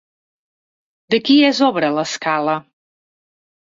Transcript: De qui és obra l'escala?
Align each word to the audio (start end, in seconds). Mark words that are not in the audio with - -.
De 1.15 1.21
qui 1.29 1.37
és 1.51 1.63
obra 1.71 1.95
l'escala? 2.01 2.61